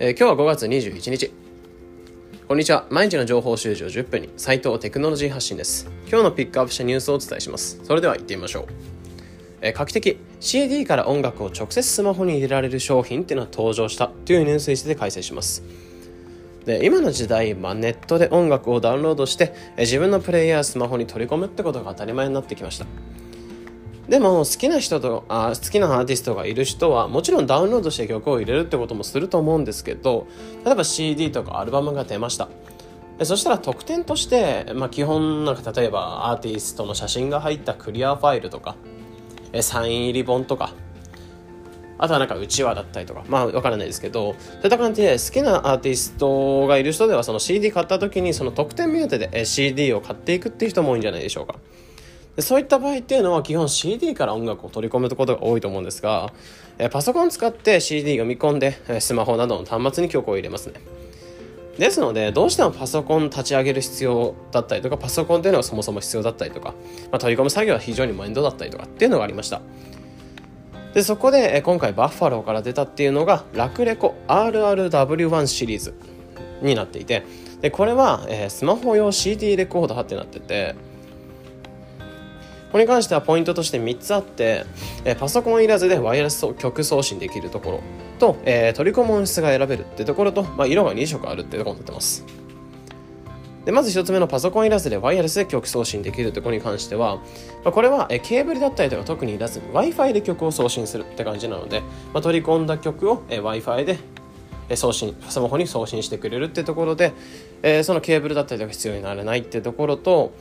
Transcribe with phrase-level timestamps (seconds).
[0.00, 1.32] えー、今日は5月21日。
[2.46, 2.86] こんにちは。
[2.88, 4.30] 毎日の情報収集10分に。
[4.36, 5.90] 斉藤テクノロジー発信です。
[6.08, 7.80] 今日のピックアップしたニュースをお伝えします。
[7.82, 8.66] それでは行ってみましょう、
[9.60, 10.20] えー、画期的。
[10.38, 14.06] CD から音楽を直接スマホに入れられる商品っていうのは登場した。
[14.06, 15.64] というニュースについて解説します。
[16.64, 22.86] で今の時代、まあ、ネットで音楽をダウンロードして、えー、自分のプレイヤースマホに取り込むってことが当たり前になってきました。
[24.08, 30.26] でも好きな人とあ好きなアーティストがいる人はもちろんダウンロードして曲を入れるってこともすると思うんですけど
[30.64, 32.48] 例えば CD とかアルバムが出ました
[33.22, 38.76] そしたら特典として、まあ、基本なんか例えばアーティストの写真が入ったクリアファイルとか
[39.60, 40.72] サイン入り本とか
[41.98, 51.56] あとはなんかうちわだったりとか、まあわからないですけど、そういった感じで好きなアーティストがいる人ではその CD 買った時にその特典目当てで CD を買っていくっていう人も多いんじゃないでしょうか。
[52.38, 56.32] でそういった場合っていうのは基本 CD から音楽を取り込むことが多いと思うんですが、
[56.78, 60.74] えパソコン使って CD 読み込んで、スマホなどの端末に曲を入れますね。
[61.78, 66.74] ですので、どうしてもパソコン立ち上げる必要だったりとか、パソコンっていうのはそもそも必要だったりとか、
[67.10, 69.60] まあ、取り込む作業は非常に面倒だったりとかっていうのがありました。
[70.94, 75.94] で、そこで今回バッファローから出たっていうのが、ラクレコ RRW1 シリーズ
[76.62, 77.24] になっていて、
[77.62, 80.76] で、これは、え、スマホ用 CD レコーダーってなってて、
[82.70, 84.66] これに関してはポイントとして3つあって、
[85.04, 87.80] えパソコンいらずでワイヤレス曲送信できるところ
[88.18, 92.24] と、えー、取り込む音質が選べるってところと、まあ、色が2色あるってところになってます。
[93.64, 97.16] でまず1つ目のパソコンいらずでワイヤレスで曲送信できるところに関しては、
[97.64, 101.82] まあ、これはえケーブルだったりとか特にいらず Wi-Fi で曲を送信するって感じなので、
[102.14, 103.98] まあ、取り込んだ曲をえ Wi-Fi で
[104.76, 107.12] 送信スマホに送信してくれるってところで、
[107.62, 110.32] えー、そのケーブルだったりとか必要にならないってところと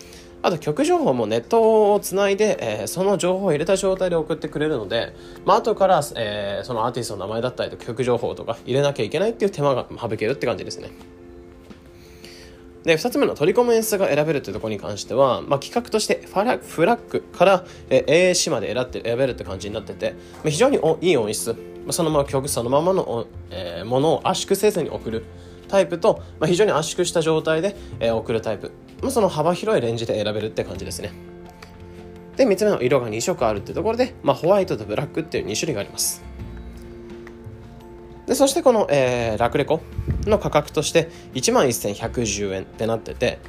[0.43, 10.91] あと曲情報もネットをつないで、えー、その情報を入れた状態で送ってくれるので、まあ後から、えー、そのアーティストの名前だったりと曲情報とか入れなきゃいけないっていう手間が省けるって感じですね。
[12.83, 21.53] で、2つ目の取り込む演出が選べるというところに関しては、まあ、企画としてフラフラッグから、AAC まで選って選べるって感じになってて、まあ、非常にいい音質、
[21.89, 25.25] そのまま曲そのままの、えー、ものを圧縮せずに送る
[25.67, 31.11] タイプと、まあ、非常に圧縮した状態で、えー、送るタイプ、まあ、その幅広いレンジで選べるって感じですね。
[32.35, 36.23] で3つ目の色が2色あるってところで、まあ、ホワイトとブラックっていう2種類があります。
[38.27, 39.81] でそしてこの、えー、ラクレコ
[40.25, 43.39] の価格として1万1110円ってなってて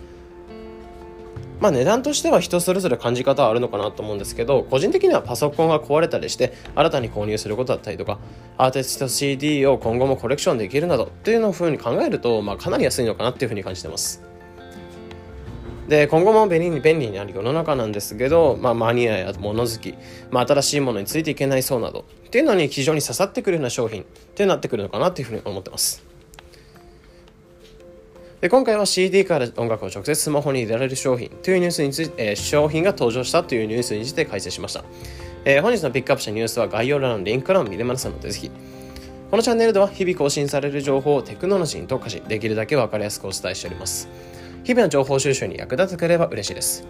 [1.60, 8.18] まあ値段としては人それぞれ感じ方はあるのかなと思うんですけど、個人的にはパソコンが壊れたりして、新たに購入することだったりとか、
[8.56, 14.22] アーティスト CD を今後もコレクションできるなどっていうのをふうに考えると、まあかなり安いのかなっていうふうに感じてます。
[15.88, 19.94] で、今後も便利に便利になる世の中なんですけど、まあマニアや物好き、
[20.30, 24.04] まあ新しいものについていけないそうなど、っていうのに非常に刺さってくるような商品っ
[24.34, 26.07] てなってくるのかなっていうふうに思ってます。
[28.40, 34.84] で今回は CD から音楽を直接スマホに入れられる商品というニュースについて、えー、商品が登場したというニュースについて解説しました、
[35.44, 38.50] えー、本日のピックアップしたニュースは概要欄のリンク欄を見れますのでぜひ。
[39.30, 44.08] このチャンネルでは日々更新される情報をテクノロジーに特化しできるだけ分かりやすくお伝えしております。
[44.64, 46.86] 日々の情報収集に役立てくれれば嬉しいです。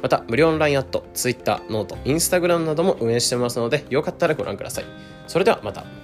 [0.00, 4.84] また無料オンラインアット Twitter、ノート、Instagram なども運営してますのでよかったらご覧ください。
[5.26, 6.01] それではまた。